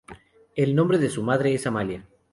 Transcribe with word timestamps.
El 0.55 0.73
nombre 0.73 0.97
de 0.97 1.11
su 1.11 1.21
madre 1.21 1.53
es 1.53 1.67
Amalia. 1.67 2.07